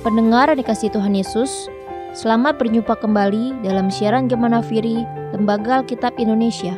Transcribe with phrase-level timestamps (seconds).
[0.00, 1.68] Pendengar yang dikasih Tuhan Yesus,
[2.16, 5.04] selamat berjumpa kembali dalam siaran Gemana Firi,
[5.36, 6.72] Lembaga Alkitab Indonesia.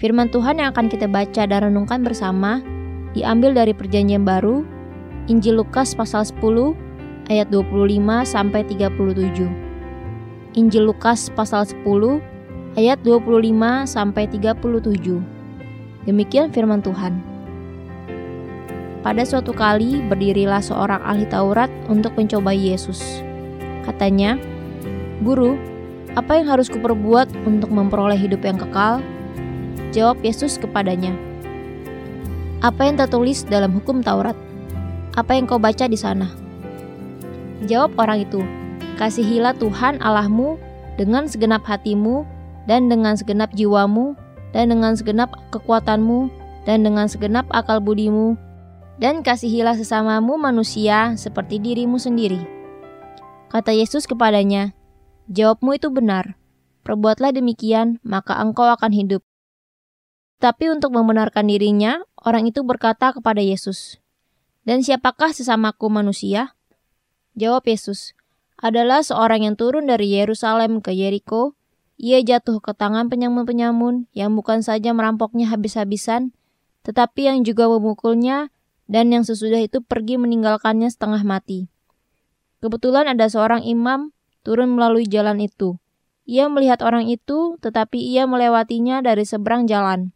[0.00, 2.64] Firman Tuhan yang akan kita baca dan renungkan bersama
[3.12, 4.64] diambil dari Perjanjian Baru,
[5.28, 6.72] Injil Lukas pasal 10
[7.28, 7.84] ayat 25
[8.24, 10.56] sampai 37.
[10.56, 11.84] Injil Lukas pasal 10
[12.80, 15.20] ayat 25 sampai 37.
[16.08, 17.35] Demikian firman Tuhan.
[19.06, 23.22] Pada suatu kali berdirilah seorang ahli Taurat untuk mencobai Yesus.
[23.86, 24.34] Katanya,
[25.22, 25.54] "Guru,
[26.18, 28.98] apa yang harus kuperbuat untuk memperoleh hidup yang kekal?"
[29.94, 31.14] Jawab Yesus kepadanya,
[32.66, 34.34] "Apa yang tertulis dalam hukum Taurat?
[35.14, 36.26] Apa yang kau baca di sana?"
[37.62, 38.42] Jawab orang itu,
[38.98, 40.58] "Kasihilah Tuhan Allahmu
[40.98, 42.26] dengan segenap hatimu
[42.66, 44.18] dan dengan segenap jiwamu
[44.50, 46.26] dan dengan segenap kekuatanmu
[46.66, 48.34] dan dengan segenap akal budimu
[48.96, 52.40] dan kasihilah sesamamu manusia seperti dirimu sendiri.
[53.52, 54.72] Kata Yesus kepadanya,
[55.26, 56.38] Jawabmu itu benar,
[56.86, 59.22] perbuatlah demikian, maka engkau akan hidup.
[60.38, 63.98] Tapi untuk membenarkan dirinya, orang itu berkata kepada Yesus,
[64.62, 66.54] Dan siapakah sesamaku manusia?
[67.36, 68.16] Jawab Yesus,
[68.56, 71.52] adalah seorang yang turun dari Yerusalem ke Yeriko.
[71.96, 76.36] Ia jatuh ke tangan penyamun-penyamun yang bukan saja merampoknya habis-habisan,
[76.84, 78.52] tetapi yang juga memukulnya
[78.86, 81.70] dan yang sesudah itu pergi meninggalkannya setengah mati.
[82.62, 84.14] Kebetulan ada seorang imam
[84.46, 85.78] turun melalui jalan itu.
[86.26, 90.10] Ia melihat orang itu, tetapi ia melewatinya dari seberang jalan.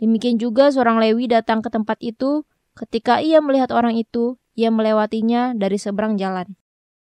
[0.00, 2.44] Demikian juga seorang Lewi datang ke tempat itu.
[2.76, 6.56] Ketika ia melihat orang itu, ia melewatinya dari seberang jalan.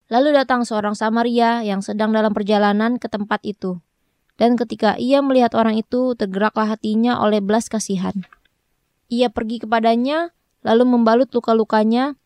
[0.10, 3.82] Lalu datang seorang Samaria yang sedang dalam perjalanan ke tempat itu.
[4.38, 8.14] Dan ketika ia melihat orang itu, tergeraklah hatinya oleh belas kasihan.
[9.10, 10.34] Ia pergi kepadanya,
[10.66, 12.18] lalu membalut luka-lukanya.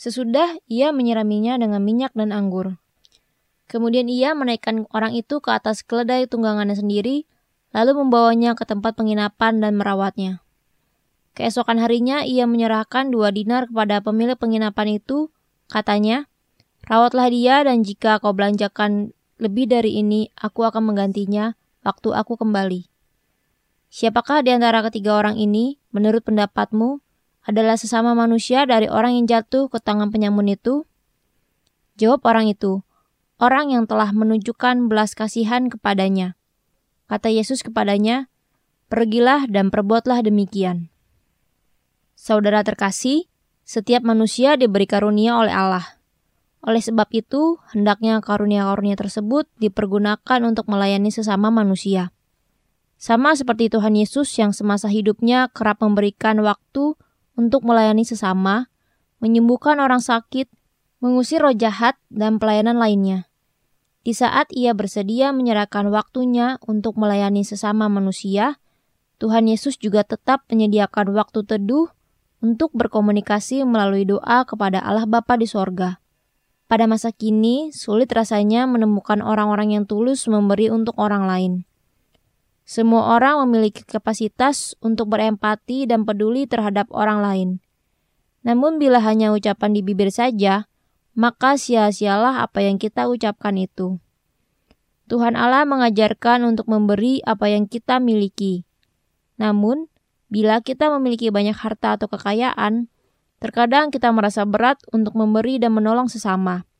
[0.00, 2.80] Sesudah ia menyiraminya dengan minyak dan anggur.
[3.68, 7.28] Kemudian ia menaikkan orang itu ke atas keledai tunggangannya sendiri,
[7.76, 10.40] lalu membawanya ke tempat penginapan dan merawatnya.
[11.36, 15.30] Keesokan harinya ia menyerahkan dua dinar kepada pemilik penginapan itu,
[15.70, 16.26] katanya,
[16.80, 21.54] Rawatlah dia dan jika kau belanjakan lebih dari ini, aku akan menggantinya
[21.86, 22.88] waktu aku kembali.
[23.92, 26.98] Siapakah di antara ketiga orang ini, menurut pendapatmu,
[27.44, 30.84] adalah sesama manusia dari orang yang jatuh ke tangan penyamun itu?
[31.96, 32.84] Jawab orang itu,
[33.40, 36.36] orang yang telah menunjukkan belas kasihan kepadanya.
[37.08, 38.30] Kata Yesus kepadanya,
[38.90, 40.90] Pergilah dan perbuatlah demikian.
[42.18, 43.30] Saudara terkasih,
[43.62, 46.02] setiap manusia diberi karunia oleh Allah.
[46.66, 52.10] Oleh sebab itu, hendaknya karunia-karunia tersebut dipergunakan untuk melayani sesama manusia.
[52.98, 56.98] Sama seperti Tuhan Yesus yang semasa hidupnya kerap memberikan waktu
[57.38, 58.70] untuk melayani sesama,
[59.20, 60.48] menyembuhkan orang sakit,
[61.04, 63.30] mengusir roh jahat, dan pelayanan lainnya.
[64.00, 68.56] Di saat ia bersedia menyerahkan waktunya untuk melayani sesama manusia,
[69.20, 71.92] Tuhan Yesus juga tetap menyediakan waktu teduh
[72.40, 76.00] untuk berkomunikasi melalui doa kepada Allah Bapa di sorga.
[76.64, 81.52] Pada masa kini, sulit rasanya menemukan orang-orang yang tulus memberi untuk orang lain.
[82.70, 87.48] Semua orang memiliki kapasitas untuk berempati dan peduli terhadap orang lain.
[88.46, 90.70] Namun bila hanya ucapan di bibir saja,
[91.18, 93.98] maka sia-sialah apa yang kita ucapkan itu.
[95.10, 98.62] Tuhan Allah mengajarkan untuk memberi apa yang kita miliki.
[99.34, 99.90] Namun,
[100.30, 102.86] bila kita memiliki banyak harta atau kekayaan,
[103.42, 106.70] terkadang kita merasa berat untuk memberi dan menolong sesama.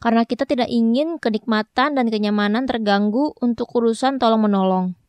[0.00, 5.03] Karena kita tidak ingin kenikmatan dan kenyamanan terganggu untuk urusan tolong-menolong.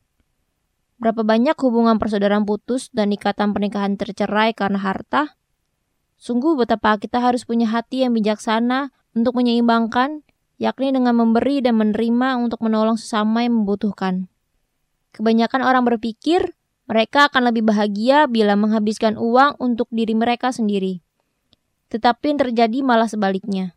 [0.95, 5.35] Berapa banyak hubungan persaudaraan putus dan ikatan pernikahan tercerai karena harta?
[6.16, 10.23] Sungguh betapa kita harus punya hati yang bijaksana untuk menyeimbangkan,
[10.55, 14.31] yakni dengan memberi dan menerima untuk menolong sesama yang membutuhkan.
[15.11, 16.55] Kebanyakan orang berpikir
[16.88, 21.03] mereka akan lebih bahagia bila menghabiskan uang untuk diri mereka sendiri.
[21.91, 23.75] Tetapi yang terjadi malah sebaliknya.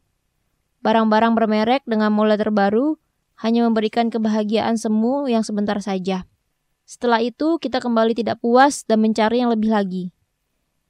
[0.87, 2.87] Barang-barang bermerek dengan model terbaru
[3.43, 6.27] hanya memberikan kebahagiaan semu yang sebentar saja.
[6.89, 10.09] Setelah itu, kita kembali tidak puas dan mencari yang lebih lagi.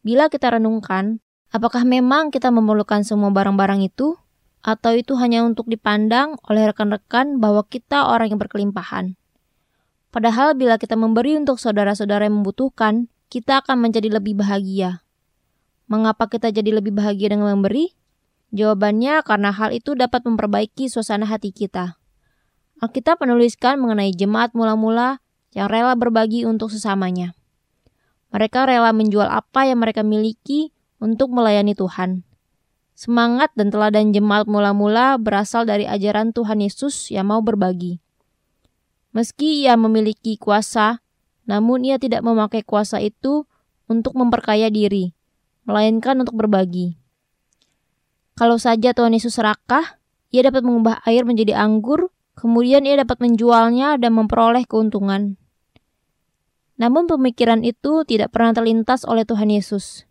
[0.06, 1.18] Bila kita renungkan,
[1.50, 4.14] apakah memang kita memerlukan semua barang-barang itu?
[4.62, 9.18] Atau itu hanya untuk dipandang oleh rekan-rekan bahwa kita orang yang berkelimpahan?
[10.14, 15.02] Padahal bila kita memberi untuk saudara-saudara yang membutuhkan, kita akan menjadi lebih bahagia.
[15.90, 17.98] Mengapa kita jadi lebih bahagia dengan memberi?
[18.54, 21.98] Jawabannya karena hal itu dapat memperbaiki suasana hati kita.
[22.78, 25.18] Alkitab menuliskan mengenai jemaat mula-mula
[25.56, 27.32] yang rela berbagi untuk sesamanya.
[28.34, 32.28] Mereka rela menjual apa yang mereka miliki untuk melayani Tuhan.
[32.98, 38.02] semangat dan teladan jemaat mula-mula berasal dari ajaran Tuhan Yesus yang mau berbagi.
[39.14, 40.98] Meski ia memiliki kuasa,
[41.46, 43.46] namun ia tidak memakai kuasa itu
[43.86, 45.14] untuk memperkaya diri,
[45.62, 46.98] melainkan untuk berbagi.
[48.34, 50.02] Kalau saja Tuhan Yesus serakah,
[50.34, 55.34] ia dapat mengubah air menjadi anggur, kemudian ia dapat menjualnya dan memperoleh keuntungan.
[56.78, 60.06] Namun pemikiran itu tidak pernah terlintas oleh Tuhan Yesus.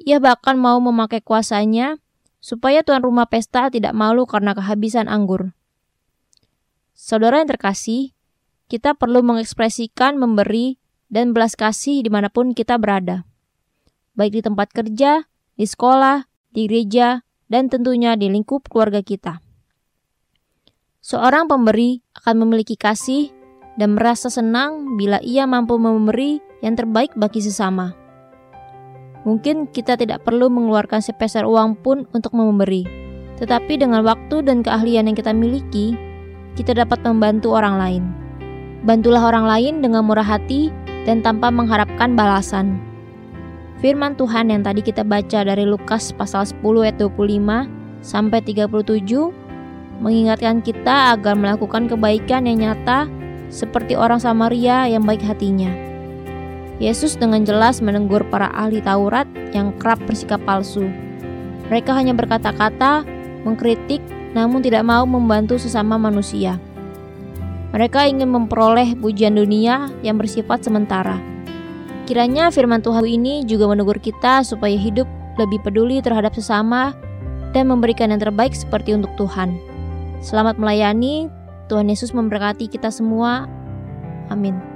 [0.00, 2.00] Ia bahkan mau memakai kuasanya
[2.40, 5.52] supaya tuan rumah pesta tidak malu karena kehabisan anggur.
[6.96, 8.16] Saudara yang terkasih,
[8.72, 10.80] kita perlu mengekspresikan memberi
[11.12, 13.28] dan belas kasih di mana pun kita berada.
[14.16, 15.28] Baik di tempat kerja,
[15.60, 16.24] di sekolah,
[16.56, 17.20] di gereja,
[17.52, 19.44] dan tentunya di lingkup keluarga kita.
[21.02, 23.34] Seorang pemberi akan memiliki kasih
[23.74, 27.90] dan merasa senang bila ia mampu memberi yang terbaik bagi sesama.
[29.26, 32.86] Mungkin kita tidak perlu mengeluarkan sepeser uang pun untuk memberi,
[33.34, 35.98] tetapi dengan waktu dan keahlian yang kita miliki,
[36.54, 38.04] kita dapat membantu orang lain.
[38.86, 40.70] Bantulah orang lain dengan murah hati
[41.02, 42.78] dan tanpa mengharapkan balasan.
[43.82, 49.41] Firman Tuhan yang tadi kita baca dari Lukas pasal 10 ayat 25 sampai 37
[50.02, 53.06] mengingatkan kita agar melakukan kebaikan yang nyata
[53.48, 55.70] seperti orang Samaria yang baik hatinya.
[56.82, 60.90] Yesus dengan jelas menegur para ahli Taurat yang kerap bersikap palsu.
[61.70, 63.06] Mereka hanya berkata-kata,
[63.46, 64.02] mengkritik,
[64.34, 66.58] namun tidak mau membantu sesama manusia.
[67.70, 71.16] Mereka ingin memperoleh pujian dunia yang bersifat sementara.
[72.04, 75.06] Kiranya firman Tuhan ini juga menegur kita supaya hidup
[75.38, 76.92] lebih peduli terhadap sesama
[77.54, 79.71] dan memberikan yang terbaik seperti untuk Tuhan.
[80.22, 81.26] Selamat melayani,
[81.66, 83.50] Tuhan Yesus memberkati kita semua.
[84.30, 84.71] Amin.